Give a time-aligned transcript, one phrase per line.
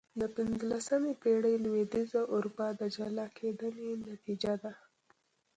[0.19, 4.73] د پنځلسمې پېړۍ لوېدیځه اروپا د جلا کېدنې نتیجه ده.